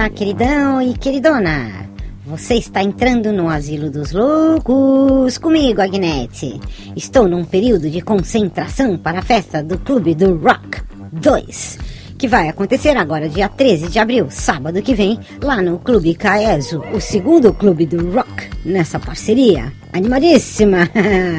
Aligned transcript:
Olá, 0.00 0.08
queridão 0.08 0.80
e 0.80 0.94
queridona. 0.94 1.86
Você 2.24 2.54
está 2.54 2.82
entrando 2.82 3.34
no 3.34 3.50
Asilo 3.50 3.90
dos 3.90 4.12
Loucos 4.12 5.36
comigo, 5.36 5.82
Agnete. 5.82 6.58
Estou 6.96 7.28
num 7.28 7.44
período 7.44 7.90
de 7.90 8.00
concentração 8.00 8.96
para 8.96 9.18
a 9.18 9.22
festa 9.22 9.62
do 9.62 9.78
Clube 9.78 10.14
do 10.14 10.36
Rock 10.36 10.80
2, 11.12 11.78
que 12.16 12.26
vai 12.26 12.48
acontecer 12.48 12.96
agora 12.96 13.28
dia 13.28 13.46
13 13.46 13.88
de 13.88 13.98
abril, 13.98 14.28
sábado 14.30 14.80
que 14.80 14.94
vem, 14.94 15.20
lá 15.42 15.60
no 15.60 15.78
Clube 15.78 16.14
Caeso, 16.14 16.82
o 16.94 16.98
segundo 16.98 17.52
clube 17.52 17.84
do 17.84 18.10
rock 18.10 18.48
nessa 18.64 18.98
parceria. 18.98 19.70
Animadíssima! 19.92 20.88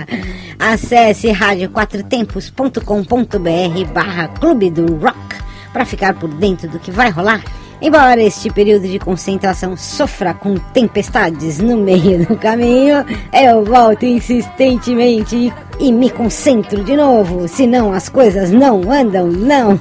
Acesse 0.60 1.32
radioquatrotempos.com.br 1.32 3.92
barra 3.92 4.28
Clube 4.28 4.70
do 4.70 4.98
Rock 4.98 5.18
para 5.74 5.84
ficar 5.84 6.14
por 6.14 6.30
dentro 6.36 6.70
do 6.70 6.78
que 6.78 6.92
vai 6.92 7.10
rolar. 7.10 7.42
Embora 7.82 8.22
este 8.22 8.52
período 8.52 8.88
de 8.88 9.00
concentração 9.00 9.76
sofra 9.76 10.36
com 10.36 10.54
tempestades 10.56 11.58
no 11.58 11.78
meio 11.78 12.28
do 12.28 12.38
caminho, 12.38 13.04
eu 13.34 13.66
volto 13.66 14.06
insistentemente 14.06 15.52
e, 15.80 15.92
me 15.92 16.12
concentro 16.12 16.84
de 16.84 16.96
novo, 16.96 17.48
senão 17.48 17.92
as 17.92 18.08
coisas 18.08 18.52
não 18.52 18.92
andam, 18.92 19.26
não. 19.28 19.80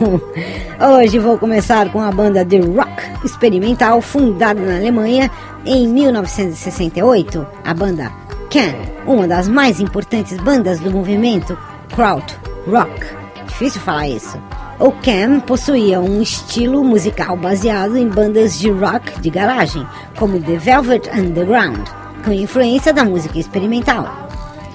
Hoje 0.98 1.18
vou 1.18 1.36
começar 1.36 1.92
com 1.92 2.00
a 2.00 2.10
banda 2.10 2.42
de 2.42 2.58
rock 2.58 3.02
experimental 3.22 4.00
fundada 4.00 4.62
na 4.62 4.76
Alemanha 4.76 5.30
em 5.66 5.86
1968, 5.86 7.46
a 7.62 7.74
banda 7.74 8.10
Can, 8.48 8.76
uma 9.06 9.28
das 9.28 9.46
mais 9.46 9.78
importantes 9.78 10.38
bandas 10.38 10.80
do 10.80 10.90
movimento 10.90 11.56
Kraut 11.94 12.34
Rock. 12.66 13.06
Difícil 13.46 13.82
falar 13.82 14.08
isso. 14.08 14.38
O 14.80 14.92
Cam 14.92 15.40
possuía 15.40 16.00
um 16.00 16.22
estilo 16.22 16.82
musical 16.82 17.36
baseado 17.36 17.98
em 17.98 18.08
bandas 18.08 18.58
de 18.58 18.70
rock 18.70 19.20
de 19.20 19.28
garagem, 19.28 19.86
como 20.18 20.40
The 20.40 20.56
Velvet 20.56 21.10
Underground, 21.14 21.86
com 22.24 22.32
influência 22.32 22.90
da 22.90 23.04
música 23.04 23.38
experimental. 23.38 24.30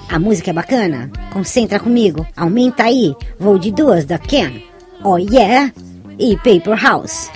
A 0.08 0.16
música 0.20 0.50
é 0.50 0.52
bacana? 0.52 1.10
Concentra 1.32 1.80
comigo, 1.80 2.24
aumenta 2.36 2.84
aí, 2.84 3.16
vou 3.36 3.58
de 3.58 3.72
duas 3.72 4.04
da 4.04 4.16
Cam, 4.16 4.52
Oh 5.02 5.18
Yeah 5.18 5.72
e 6.20 6.36
Paper 6.36 6.80
House. 6.80 7.28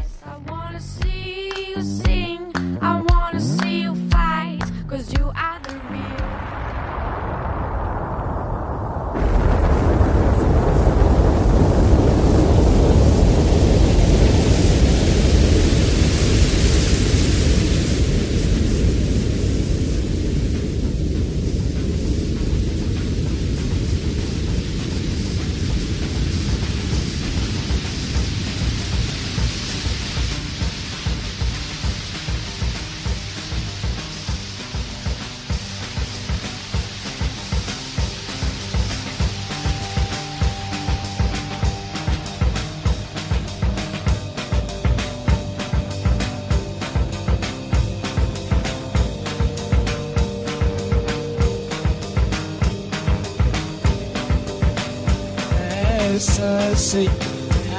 Sesi 56.21 57.09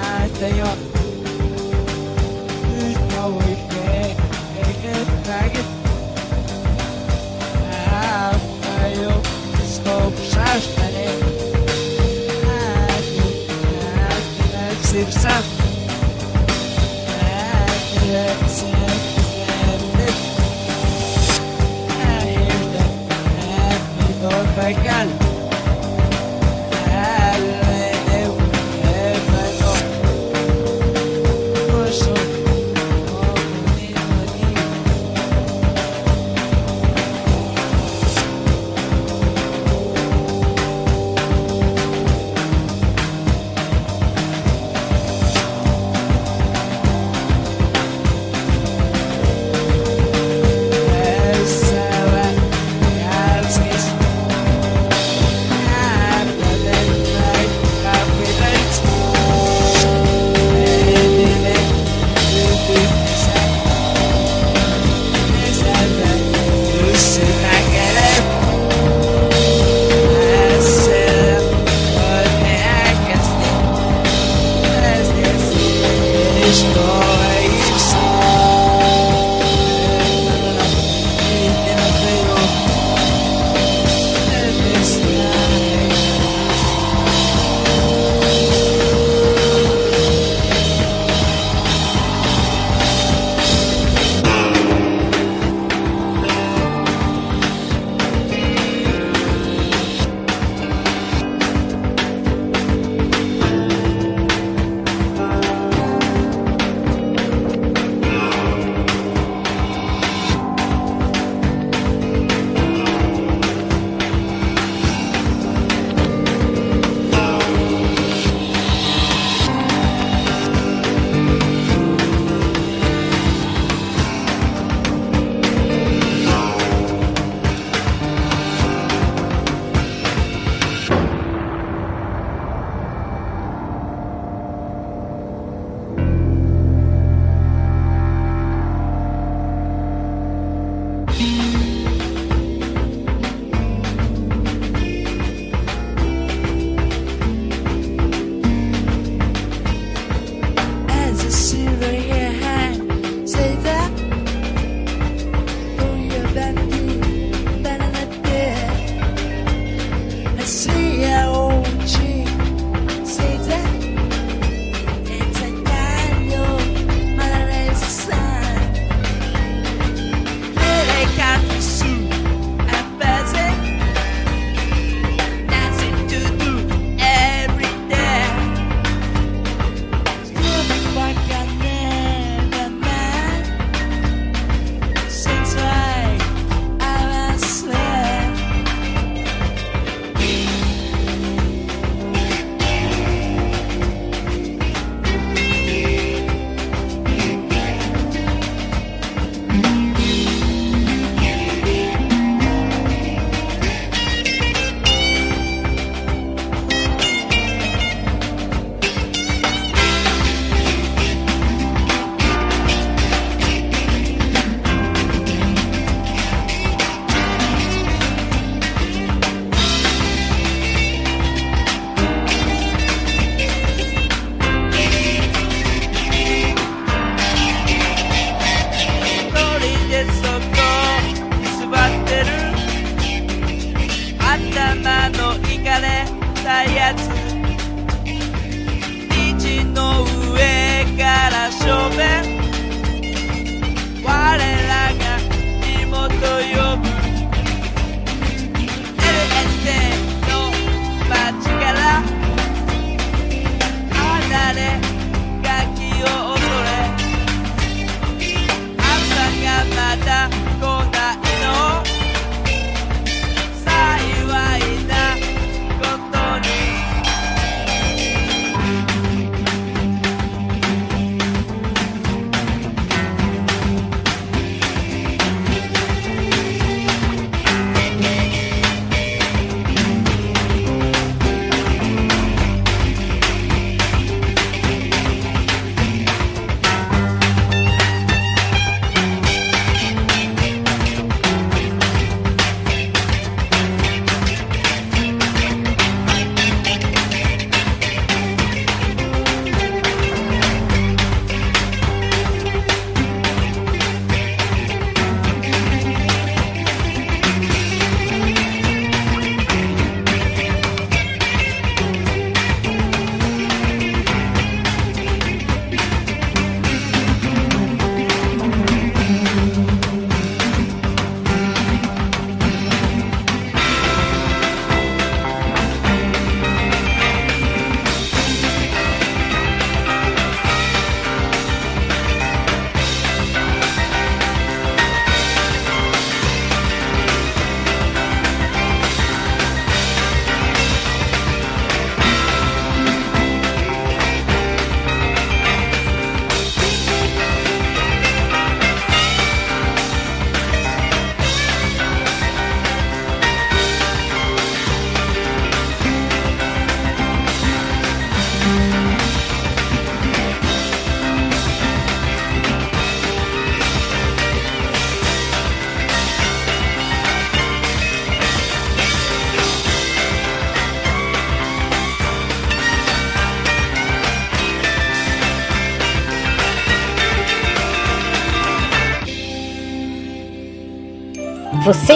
Erteye 0.04 0.66
Üç 2.82 2.98
tavuk 3.16 3.44
Eket 4.60 5.08
Begit 24.58 25.21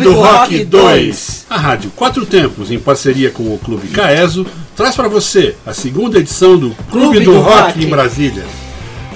Clube 0.00 0.14
do 0.14 0.20
Rock 0.20 0.64
2. 0.64 1.46
A 1.50 1.56
Rádio 1.56 1.90
Quatro 1.94 2.24
Tempos, 2.24 2.70
em 2.70 2.78
parceria 2.78 3.30
com 3.30 3.42
o 3.42 3.58
Clube 3.58 3.88
Caeso, 3.88 4.46
traz 4.76 4.94
para 4.94 5.08
você 5.08 5.54
a 5.66 5.74
segunda 5.74 6.18
edição 6.18 6.56
do 6.56 6.70
Clube, 6.90 6.90
Clube 6.90 7.20
do, 7.20 7.32
do 7.32 7.40
Rock, 7.40 7.62
Rock. 7.62 7.84
em 7.84 7.88
Brasília. 7.88 8.44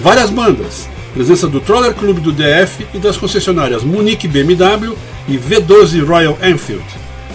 Várias 0.01 0.31
bandas, 0.31 0.89
presença 1.15 1.47
do 1.47 1.61
Troller 1.61 1.95
Clube 1.95 2.21
do 2.21 2.33
DF 2.33 2.87
e 2.93 2.99
das 2.99 3.17
concessionárias 3.17 3.85
Munique 3.85 4.27
BMW 4.27 4.97
e 5.29 5.39
V12 5.39 6.05
Royal 6.05 6.37
Enfield. 6.43 6.85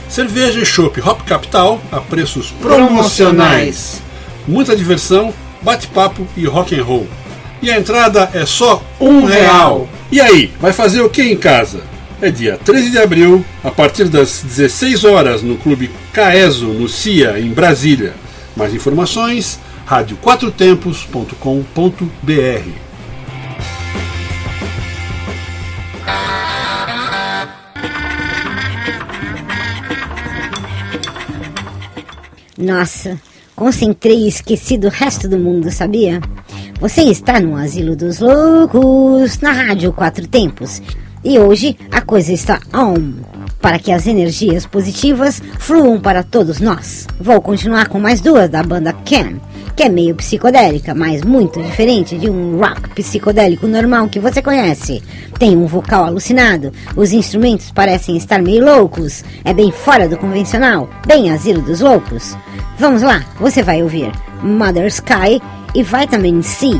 Cerveja 0.10 0.60
e 0.60 0.66
chopp 0.66 1.00
Hop 1.02 1.22
Capital 1.22 1.82
a 1.92 2.00
preços 2.00 2.52
promocionais. 2.62 4.02
Muita 4.48 4.76
diversão, 4.76 5.34
bate-papo 5.62 6.26
e 6.36 6.46
rock 6.46 6.78
and 6.78 6.84
roll. 6.84 7.08
E 7.62 7.72
a 7.72 7.78
entrada 7.78 8.30
é 8.34 8.46
só 8.46 8.82
um 9.00 9.26
real. 9.26 9.88
E 10.12 10.22
aí, 10.22 10.52
vai 10.60 10.72
fazer 10.72 11.02
o 11.02 11.10
que 11.10 11.22
em 11.24 11.36
casa? 11.36 11.82
É 12.20 12.32
dia 12.32 12.58
13 12.58 12.90
de 12.90 12.98
abril, 12.98 13.46
a 13.64 13.70
partir 13.70 14.06
das 14.06 14.42
16 14.42 15.04
horas, 15.04 15.44
no 15.44 15.56
Clube 15.56 15.92
Caeso, 16.12 16.66
no 16.66 16.90
CIA, 16.90 17.40
em 17.40 17.52
Brasília. 17.52 18.16
Mais 18.56 18.74
informações, 18.74 19.60
radioquatrotempos.com.br. 19.86 22.72
Nossa, 32.58 33.22
concentrei 33.56 34.24
e 34.24 34.28
esqueci 34.28 34.76
do 34.76 34.90
resto 34.90 35.30
do 35.30 35.38
mundo, 35.38 35.70
sabia? 35.70 36.20
Você 36.80 37.04
está 37.04 37.40
no 37.40 37.56
Asilo 37.56 37.96
dos 37.96 38.20
Loucos, 38.20 39.40
na 39.40 39.52
Rádio 39.52 39.94
Quatro 39.94 40.28
Tempos. 40.28 40.82
E 41.24 41.40
hoje 41.40 41.78
a 41.92 42.02
coisa 42.02 42.32
está 42.32 42.60
on, 42.74 43.14
para 43.62 43.80
que 43.80 43.92
as 43.92 44.08
energias 44.08 44.66
positivas 44.66 45.42
fluam 45.60 46.00
para 46.00 46.24
todos 46.24 46.60
nós. 46.60 47.08
Vou 47.20 47.42
continuar 47.42 47.88
com 47.88 48.00
mais 48.00 48.22
duas 48.22 48.50
da 48.50 48.62
banda 48.64 48.94
Ken, 48.94 49.38
que 49.76 49.84
é 49.84 49.90
meio 49.90 50.16
psicodélica, 50.16 50.94
mas 50.96 51.24
muito 51.24 51.62
diferente 51.62 52.18
de 52.18 52.30
um 52.30 52.58
rock 52.58 52.90
psicodélico 52.96 53.68
normal 53.68 54.08
que 54.08 54.20
você 54.20 54.42
conhece. 54.42 55.04
Tem 55.38 55.56
um 55.56 55.68
vocal 55.68 56.06
alucinado, 56.06 56.72
os 56.96 57.12
instrumentos 57.12 57.72
parecem 57.72 58.16
estar 58.16 58.42
meio 58.42 58.64
loucos, 58.64 59.24
é 59.44 59.54
bem 59.54 59.72
fora 59.72 60.08
do 60.08 60.18
convencional, 60.18 60.90
bem 61.06 61.32
asilo 61.32 61.62
dos 61.62 61.82
loucos. 61.82 62.36
Vamos 62.80 63.02
lá, 63.02 63.26
você 63.40 63.64
vai 63.64 63.82
ouvir 63.84 64.12
Mother 64.42 64.88
Sky 64.88 65.42
e 65.76 65.84
Vitamin 65.84 66.42
C. 66.42 66.80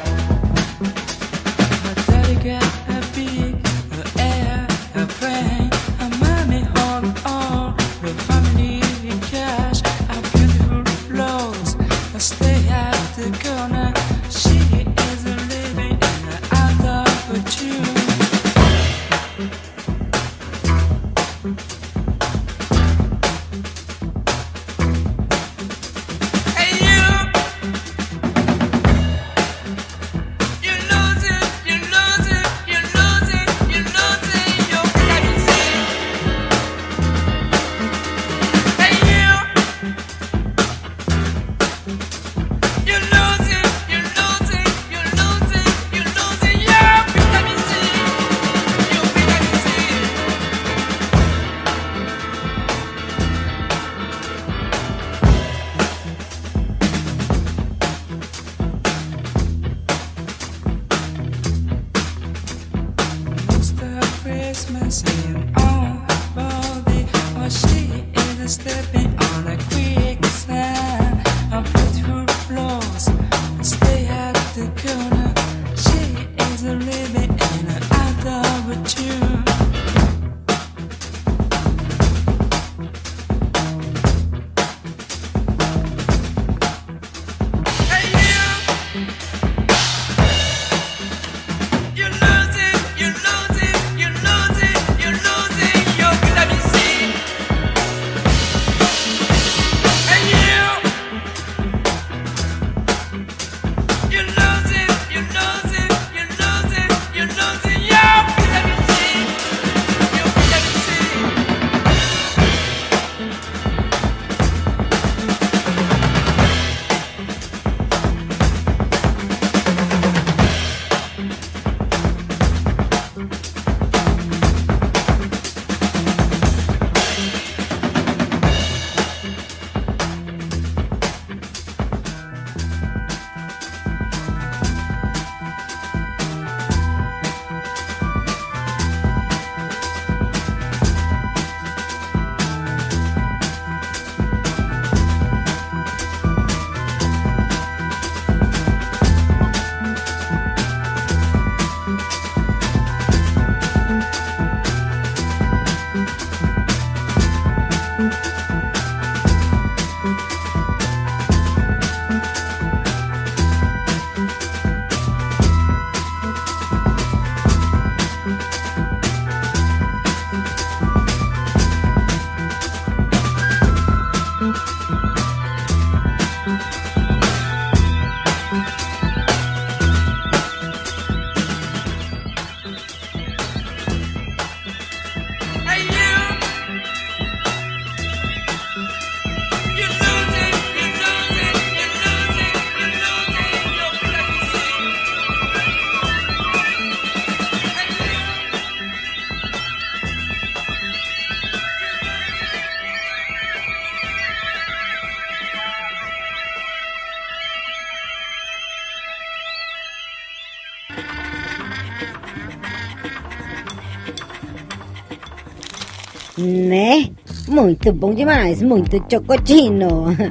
Muito 217.71 217.93
bom 217.93 218.13
demais, 218.13 218.61
muito 218.61 219.01
chocotino. 219.09 220.07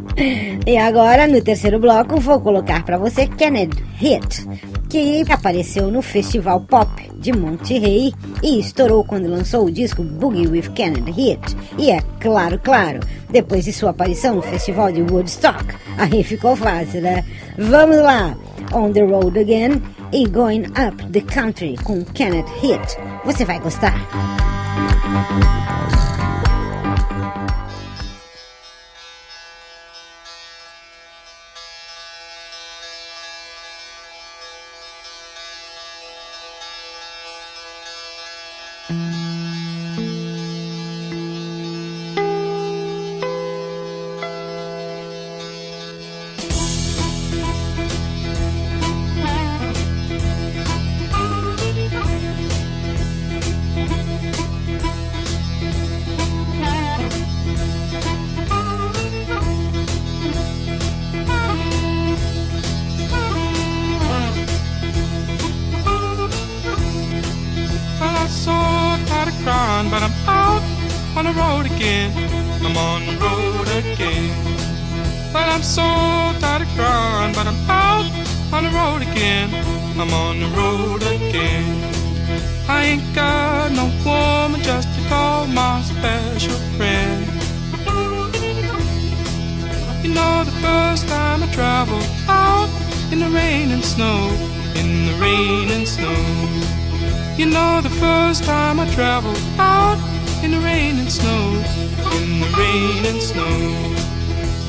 E 0.67 0.77
agora, 0.77 1.27
no 1.27 1.41
terceiro 1.41 1.79
bloco, 1.79 2.21
vou 2.21 2.39
colocar 2.39 2.85
para 2.85 2.99
você 2.99 3.27
Kenneth 3.27 3.83
Hit, 3.95 4.47
que 4.91 5.25
apareceu 5.33 5.91
no 5.91 6.03
Festival 6.03 6.61
Pop 6.61 6.91
de 7.15 7.33
Monterrey 7.33 8.13
e 8.43 8.61
estourou 8.61 9.03
quando 9.03 9.27
lançou 9.27 9.65
o 9.65 9.71
disco 9.71 10.03
Boogie 10.03 10.47
with 10.47 10.71
Kenneth 10.75 11.11
Hit. 11.13 11.57
E 11.79 11.91
é 11.91 12.03
claro, 12.21 12.61
claro, 12.63 13.01
depois 13.31 13.65
de 13.65 13.73
sua 13.73 13.91
aparição 13.91 14.37
no 14.37 14.43
Festival 14.43 14.93
de 14.93 15.01
Woodstock, 15.01 15.65
aí 15.97 16.23
ficou 16.23 16.55
fácil, 16.55 17.01
né? 17.01 17.25
Vamos 17.57 17.97
lá! 17.97 18.37
On 18.75 18.93
the 18.93 19.01
Road 19.01 19.39
Again 19.39 19.83
e 20.13 20.29
Going 20.29 20.67
Up 20.67 21.07
the 21.11 21.23
Country 21.23 21.75
com 21.83 22.05
Kenneth 22.05 22.51
Hit. 22.61 22.99
Você 23.25 23.47
vai 23.47 23.59
gostar! 23.59 23.95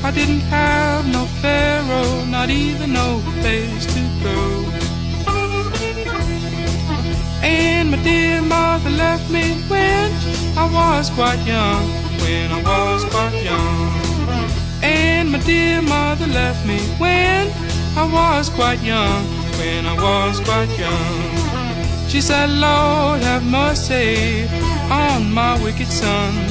I 0.03 0.11
didn't 0.13 0.41
have 0.41 1.07
no 1.07 1.25
pharaoh, 1.41 2.25
not 2.25 2.49
even 2.49 2.93
no 2.93 3.21
place 3.39 3.85
to 3.95 4.01
go. 4.23 4.37
And 7.43 7.91
my 7.91 7.97
dear 8.03 8.41
mother 8.41 8.89
left 8.89 9.31
me 9.31 9.53
when 9.69 10.11
I 10.57 10.65
was 10.71 11.09
quite 11.11 11.41
young, 11.45 11.87
when 12.23 12.51
I 12.51 12.61
was 12.61 13.05
quite 13.05 13.43
young. 13.43 13.91
And 14.83 15.31
my 15.31 15.39
dear 15.39 15.81
mother 15.81 16.27
left 16.27 16.65
me 16.65 16.79
when 16.97 17.47
I 17.95 18.05
was 18.11 18.49
quite 18.49 18.81
young, 18.81 19.23
when 19.59 19.85
I 19.85 19.93
was 19.93 20.39
quite 20.41 20.71
young. 20.77 21.41
She 22.09 22.19
said, 22.19 22.49
Lord, 22.49 23.21
have 23.21 23.45
mercy 23.45 24.45
on 24.89 25.31
my 25.31 25.57
wicked 25.63 25.87
son. 25.87 26.50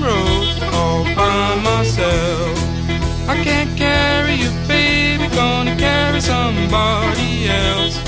road 0.00 0.62
all 0.72 1.04
by 1.14 1.54
myself. 1.62 2.56
I 3.28 3.42
can't 3.42 3.76
carry 3.76 4.34
you, 4.34 4.50
baby, 4.66 5.26
gonna 5.34 5.76
carry 5.76 6.20
somebody 6.20 7.48
else. 7.48 8.07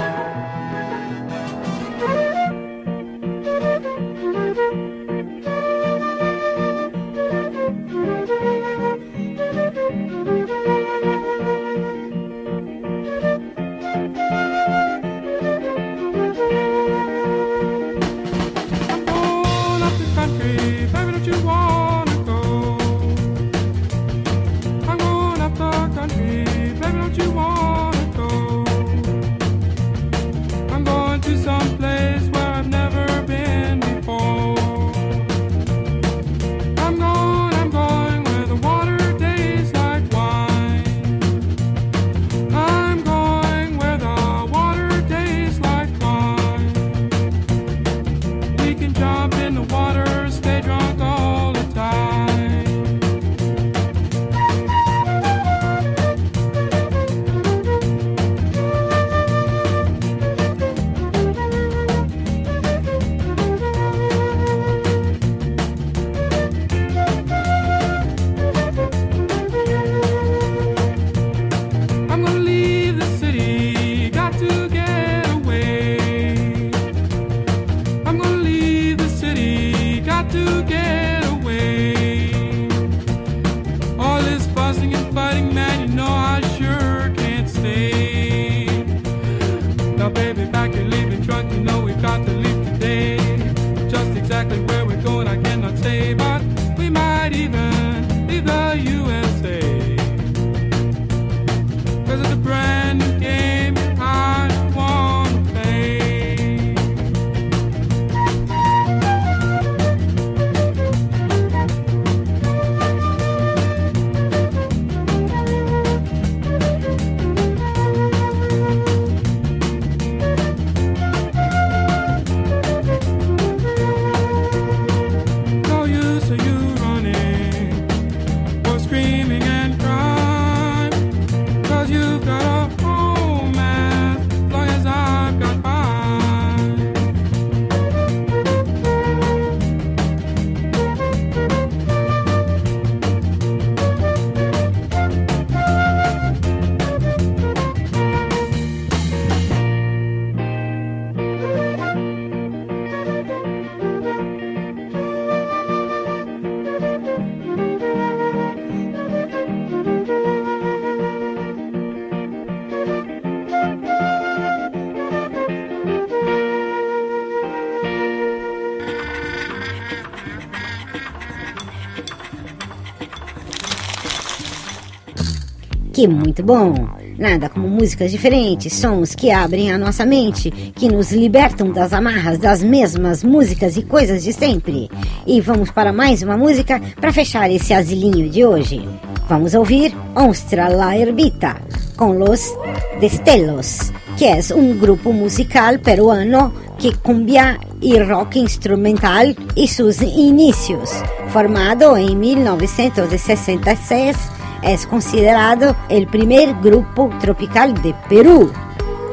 Que 176.01 176.07
muito 176.07 176.41
bom! 176.41 176.73
Nada 177.19 177.47
como 177.47 177.67
músicas 177.67 178.09
diferentes, 178.09 178.73
sons 178.73 179.13
que 179.13 179.29
abrem 179.29 179.71
a 179.71 179.77
nossa 179.77 180.03
mente, 180.03 180.49
que 180.75 180.89
nos 180.89 181.11
libertam 181.11 181.71
das 181.71 181.93
amarras 181.93 182.39
das 182.39 182.63
mesmas 182.63 183.23
músicas 183.23 183.77
e 183.77 183.83
coisas 183.83 184.23
de 184.23 184.33
sempre. 184.33 184.89
E 185.27 185.39
vamos 185.39 185.69
para 185.69 185.93
mais 185.93 186.23
uma 186.23 186.35
música 186.35 186.81
para 186.99 187.13
fechar 187.13 187.51
esse 187.51 187.71
asilinho 187.71 188.27
de 188.31 188.43
hoje. 188.43 188.81
Vamos 189.29 189.53
ouvir 189.53 189.95
Onstra 190.15 190.69
la 190.69 190.97
Herbita 190.97 191.61
com 191.95 192.13
Los 192.13 192.51
Destellos, 192.99 193.93
que 194.17 194.25
é 194.25 194.39
um 194.55 194.75
grupo 194.79 195.13
musical 195.13 195.77
peruano 195.77 196.51
que 196.79 196.97
cumbia 196.97 197.59
y 197.79 197.99
rock 197.99 198.37
instrumental 198.37 199.35
y 199.53 199.67
sus 199.67 200.01
inicios. 200.01 200.89
Formado 201.27 201.95
en 201.95 202.19
1966, 202.19 204.17
es 204.63 204.85
considerado 204.87 205.75
el 205.89 206.07
primer 206.07 206.53
grupo 206.61 207.09
tropical 207.19 207.73
de 207.81 207.93
Perú. 208.09 208.51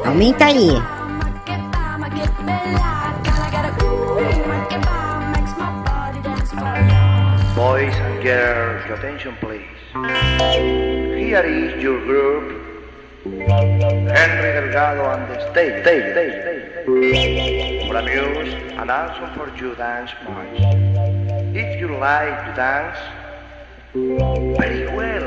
Aumenta 0.05 0.47
ahí. 0.47 0.79
Boys 7.57 7.95
and 7.97 8.23
girls, 8.23 8.87
your 8.87 8.99
attention 8.99 9.35
please. 9.41 9.67
Here 11.17 11.45
is 11.45 11.83
your 11.83 12.01
group. 12.07 12.59
Henry 13.25 14.53
Delgado 14.53 15.11
and 15.11 15.29
the 15.29 15.51
stage. 15.51 15.83
stage, 15.83 16.13
stage, 16.13 16.43
stage. 16.43 17.89
For 17.89 17.97
amuse 17.97 18.55
and 18.79 18.91
also 18.91 19.27
for 19.35 19.51
you 19.57 19.75
dance 19.75 20.11
march. 20.25 20.59
If 21.55 21.81
you 21.81 21.89
like 21.99 22.47
to 22.47 22.53
dance, 22.55 22.99
very 23.95 24.87
well. 24.95 25.25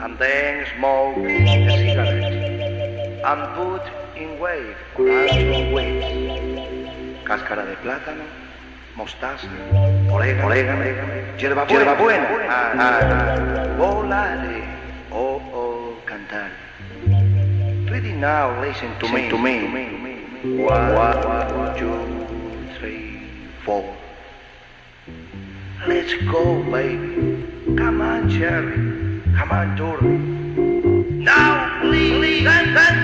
And 0.00 0.18
then 0.18 0.66
smoke 0.76 1.16
a 1.18 1.76
cigarette. 1.76 3.20
And 3.22 3.42
put 3.54 3.82
in 4.16 4.38
wave 4.40 4.76
dance 4.96 5.74
waves. 5.74 6.06
Cáscara 7.24 7.64
de 7.64 7.76
plátano, 7.76 8.24
mostaza, 8.96 9.46
orégano, 10.10 10.46
orégano 10.46 10.84
hierba 11.36 11.64
buena, 11.64 11.84
hierba 11.84 11.94
buena. 11.94 12.26
Volare, 13.78 14.62
oh, 15.12 15.40
oh, 15.52 15.94
cantar. 16.06 16.50
Ready 17.90 18.12
now, 18.12 18.60
listen 18.60 18.90
to 18.98 19.08
me, 19.12 19.28
to 19.28 19.38
me. 19.38 19.68
One, 20.64 21.76
two, 21.76 21.94
three, 22.78 23.22
four. 23.64 23.99
Let's 25.90 26.14
go, 26.30 26.62
baby. 26.70 27.74
Come 27.76 28.00
on, 28.00 28.30
Jerry. 28.30 28.76
Come 29.36 29.50
on, 29.50 29.74
Dory. 29.74 30.18
Now, 31.18 31.80
please, 31.80 32.16
please, 32.16 32.44
dance, 32.44 32.99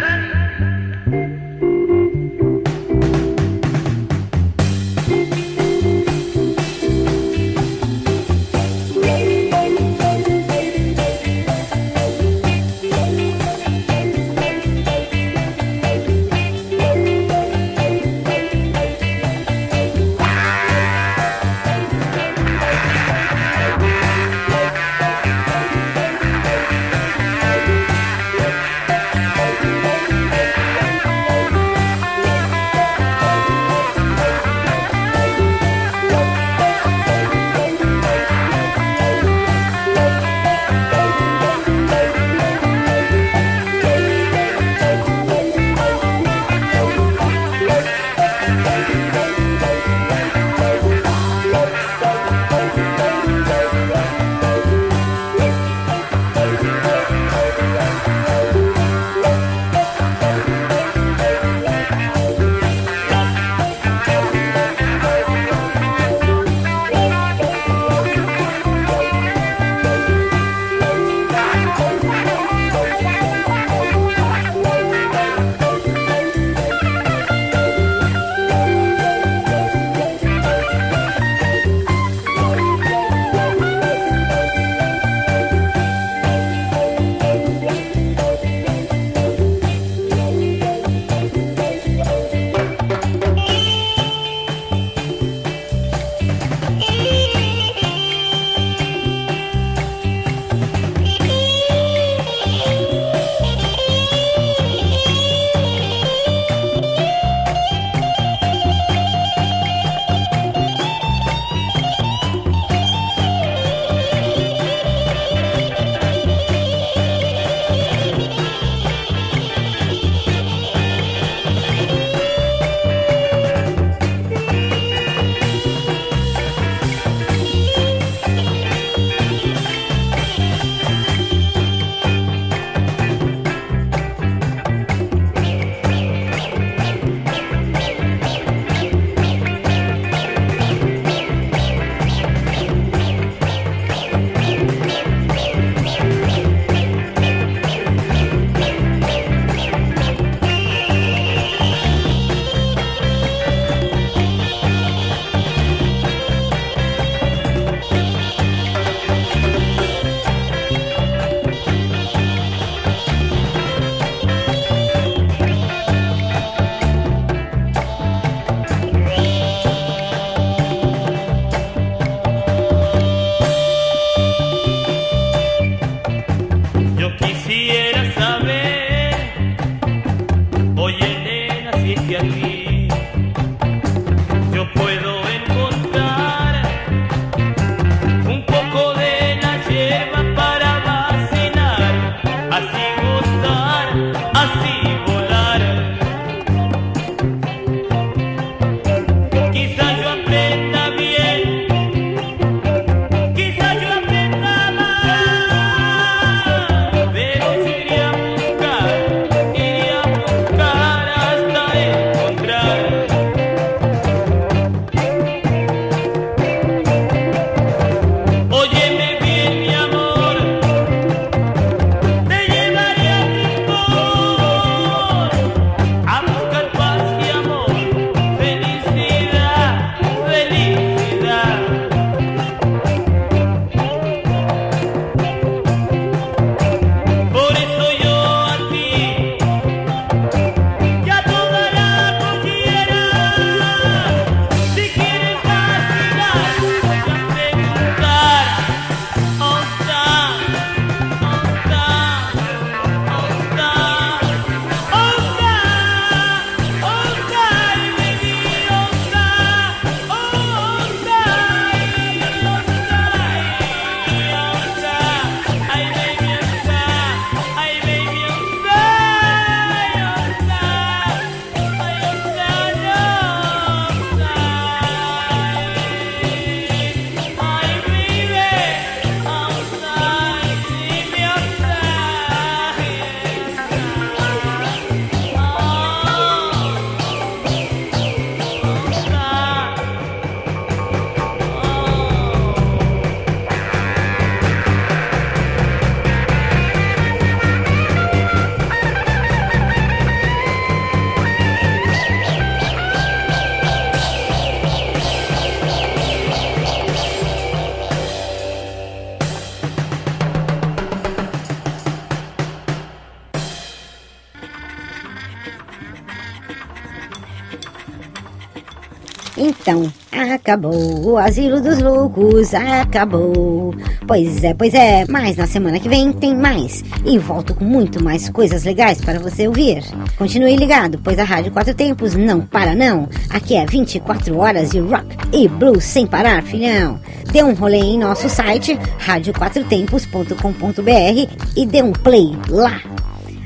acabou, 320.46 321.04
o 321.04 321.18
Asilo 321.18 321.60
dos 321.60 321.80
Loucos 321.80 322.54
acabou. 322.54 323.74
Pois 324.06 324.44
é, 324.44 324.54
pois 324.54 324.72
é, 324.74 325.04
mas 325.08 325.36
na 325.36 325.44
semana 325.44 325.80
que 325.80 325.88
vem 325.88 326.12
tem 326.12 326.36
mais. 326.36 326.84
E 327.04 327.18
volto 327.18 327.52
com 327.52 327.64
muito 327.64 328.00
mais 328.02 328.28
coisas 328.28 328.62
legais 328.62 329.00
para 329.00 329.18
você 329.18 329.48
ouvir. 329.48 329.82
Continue 330.16 330.54
ligado, 330.54 331.00
pois 331.02 331.18
a 331.18 331.24
Rádio 331.24 331.50
Quatro 331.50 331.74
Tempos 331.74 332.14
não 332.14 332.42
para 332.42 332.76
não. 332.76 333.08
Aqui 333.28 333.56
é 333.56 333.66
24 333.66 334.38
horas 334.38 334.70
de 334.70 334.78
rock 334.78 335.16
e 335.32 335.48
blues 335.48 335.82
sem 335.82 336.06
parar, 336.06 336.44
filhão. 336.44 337.00
Dê 337.32 337.42
um 337.42 337.52
rolê 337.52 337.78
em 337.78 337.98
nosso 337.98 338.28
site, 338.28 338.78
radioquatrotempos.com.br 338.98 341.34
e 341.56 341.66
dê 341.66 341.82
um 341.82 341.90
play 341.90 342.38
lá. 342.48 342.80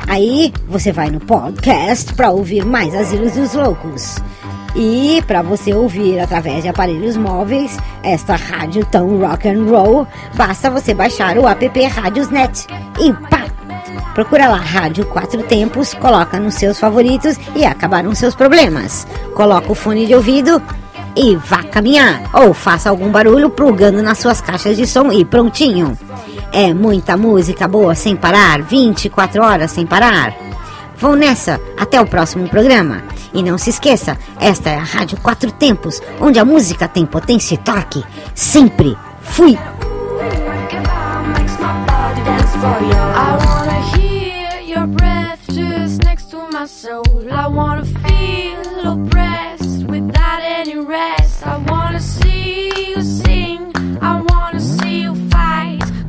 Aí 0.06 0.52
você 0.68 0.92
vai 0.92 1.08
no 1.08 1.20
podcast 1.20 2.12
para 2.12 2.30
ouvir 2.30 2.66
mais 2.66 2.94
Asilos 2.94 3.32
dos 3.32 3.54
Loucos. 3.54 4.16
E 4.74 5.22
para 5.26 5.42
você 5.42 5.74
ouvir 5.74 6.20
através 6.20 6.62
de 6.62 6.68
aparelhos 6.68 7.16
móveis 7.16 7.76
esta 8.02 8.36
rádio 8.36 8.84
tão 8.86 9.18
rock 9.18 9.48
and 9.48 9.64
roll, 9.64 10.06
basta 10.34 10.70
você 10.70 10.94
baixar 10.94 11.36
o 11.38 11.48
app 11.48 11.82
Radiosnet 11.86 12.66
e 13.00 13.12
pá! 13.28 13.44
Procura 14.14 14.48
lá 14.48 14.56
Rádio 14.56 15.06
Quatro 15.06 15.42
Tempos, 15.44 15.94
coloca 15.94 16.38
nos 16.38 16.54
seus 16.54 16.78
favoritos 16.78 17.36
e 17.54 17.64
acabaram 17.64 18.14
seus 18.14 18.34
problemas. 18.34 19.06
Coloca 19.34 19.70
o 19.70 19.74
fone 19.74 20.06
de 20.06 20.14
ouvido 20.14 20.60
e 21.16 21.36
vá 21.36 21.62
caminhar 21.62 22.22
ou 22.32 22.52
faça 22.52 22.90
algum 22.90 23.10
barulho 23.10 23.50
plugando 23.50 24.02
nas 24.02 24.18
suas 24.18 24.40
caixas 24.40 24.76
de 24.76 24.86
som 24.86 25.12
e 25.12 25.24
prontinho. 25.24 25.96
É 26.52 26.74
muita 26.74 27.16
música 27.16 27.68
boa 27.68 27.94
sem 27.94 28.16
parar, 28.16 28.62
24 28.62 29.42
horas 29.42 29.70
sem 29.70 29.86
parar. 29.86 30.34
Vão 31.00 31.16
nessa, 31.16 31.58
até 31.78 31.98
o 31.98 32.06
próximo 32.06 32.46
programa. 32.46 33.02
E 33.32 33.42
não 33.42 33.56
se 33.56 33.70
esqueça, 33.70 34.18
esta 34.38 34.68
é 34.68 34.76
a 34.76 34.82
Rádio 34.82 35.18
Quatro 35.18 35.50
Tempos, 35.50 36.02
onde 36.20 36.38
a 36.38 36.44
música 36.44 36.86
tem 36.86 37.06
potência 37.06 37.54
e 37.54 37.58
torque. 37.58 38.04
Sempre 38.34 38.96
fui. 39.22 39.58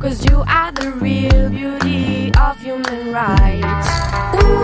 Cause 0.02 0.24
you 0.26 0.42
are 0.48 0.72
the 0.72 0.90
real 1.00 1.48
beauty 1.48 2.32
of 2.34 2.60
human 2.60 3.12
rights. 3.12 3.81